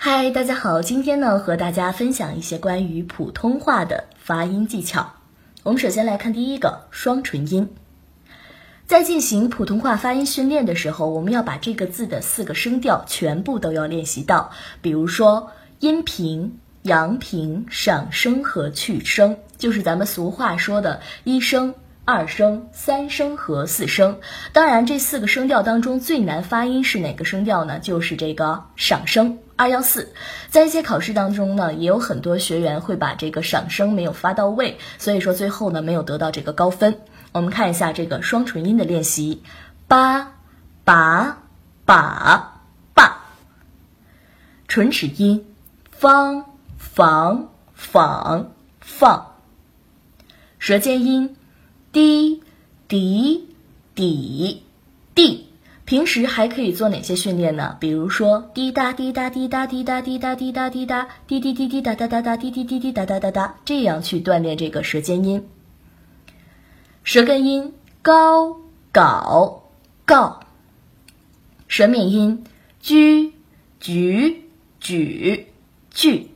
[0.00, 5.14] 嗨，大家好，今天呢和大家分享一些关于普通话的发音技巧。
[5.64, 7.74] 我们首先来看第一个双唇音。
[8.86, 14.52] 在进行普通话发音训练的时候，我们要把这个字的四个声调全部都要练习到。
[14.80, 21.74] 比如说阴平、阳平、上声和去声，就是咱们俗话说的一声。
[22.08, 24.18] 二声、三声和四声，
[24.54, 27.80] 当然这四个声调当中最难发音是哪个声调呢？
[27.80, 30.14] 就是这个上声二幺四。
[30.48, 36.98] 在一些考试当中呢，也有很多学员会把这个上声没有发到位，所以说最后呢没有得到这个高分。
[37.32, 39.42] 我们看一下这个双唇音的练习：
[39.86, 40.32] 八、
[40.84, 41.42] 把、
[41.84, 42.62] 把、
[42.94, 43.20] 把。
[44.66, 45.44] 唇齿音：
[45.90, 46.46] 方、
[46.78, 49.34] 房、坊、放。
[50.58, 51.34] 舌尖音。
[51.98, 52.44] 滴
[52.86, 53.48] 滴
[53.96, 54.62] 滴
[55.16, 55.46] 滴，
[55.84, 57.76] 平时还可以做哪些训练呢？
[57.80, 65.48] 比如说滴答滴答滴答滴答滴答滴答滴答滴滴滴滴答答答答滴滴滴滴答答答答，这样去锻炼这个舌尖音。
[67.02, 68.60] 舌根音高、
[68.92, 69.64] 搞、
[70.04, 70.38] 告。
[71.66, 72.44] 舌面音
[72.80, 73.32] 居、
[73.80, 74.44] 举、
[74.78, 75.48] 举、
[75.90, 76.28] 句。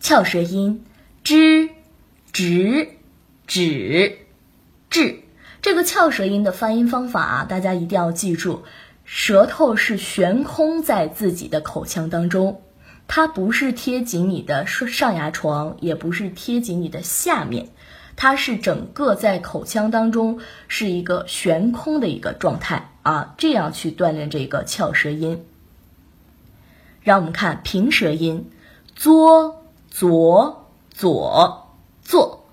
[0.00, 0.84] 翘舌音
[1.22, 1.68] 知、
[2.32, 2.88] 直。
[3.46, 4.20] 指，
[4.94, 5.24] 治，
[5.60, 8.62] 这个翘舌音的发音方法啊，大家一定要记住，
[9.04, 12.62] 舌头是悬空在自己的口腔当中，
[13.08, 17.70] 它不是贴紧你的上上牙床，也不是贴紧你的下面，
[18.14, 25.44] 它是整个在口腔当中是一个悬空的一个状态啊，这样去锻炼这个翘舌音。
[27.00, 28.48] 让我们看平舌音，
[28.94, 32.43] 作、左、左、坐。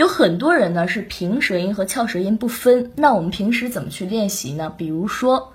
[0.00, 4.72] 有很多人呢是平舌音和翘舌音不分，那我们平时怎么去练习呢？
[4.74, 5.52] 比如说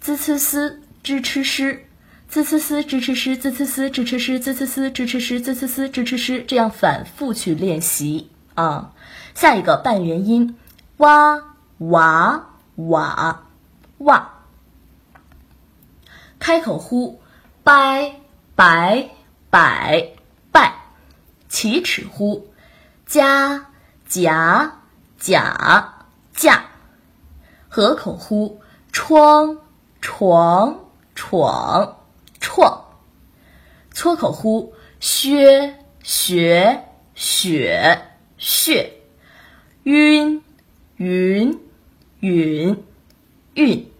[0.00, 4.18] ，z c s z ch sh，z c s z ch sh，z c s z ch
[4.18, 8.92] sh，z c s z c s z c s z c s 这样反复去练习啊。
[9.34, 10.56] 下一个半元音，
[10.96, 13.42] 哇哇哇
[13.98, 14.32] 哇。
[16.38, 17.20] 开口呼，
[17.62, 18.14] 拜
[18.54, 19.10] 拜
[19.50, 20.12] 拜
[20.50, 20.76] 拜。
[21.50, 22.46] 起齿呼，
[23.04, 23.66] 加。
[24.12, 24.80] 夹
[25.18, 26.66] 甲架，
[27.70, 28.60] 合口呼
[28.92, 29.56] 窗
[30.02, 30.80] 床
[31.14, 31.96] 闯
[32.38, 32.84] 创，
[33.90, 36.84] 搓口呼薛学
[37.14, 38.02] 雪
[38.36, 38.92] 血，
[39.84, 40.42] 晕
[40.96, 41.58] 云
[42.20, 42.84] 允
[43.54, 43.90] 韵。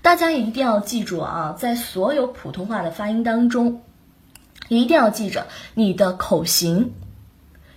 [0.00, 3.82] 大家一定要记住啊，在所有普通话的发音当中，
[4.68, 6.94] 一定要记着你的口型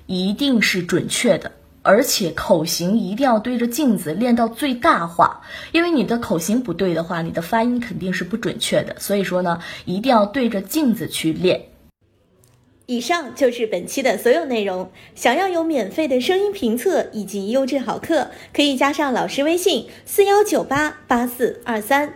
[0.06, 1.52] 一定是准确的。
[1.84, 5.42] 而且口型一定要对着镜子练到最大化，
[5.74, 8.96] 因为你的口型不对的话，你的发音肯定是不准确的。
[9.00, 11.66] 所以说呢，一定要对着镜子去练。
[12.86, 14.92] 以上就是本期的所有内容。
[15.16, 22.14] 想要有免费的声音评测以及优质好课，可以加上老师微信：四幺九八八四二三。